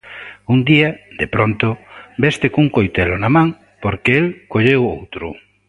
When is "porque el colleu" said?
3.83-4.81